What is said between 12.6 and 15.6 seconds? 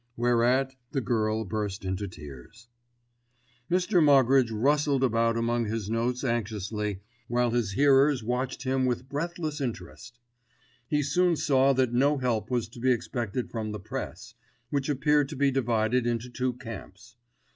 to be expected from the Press, which appeared to be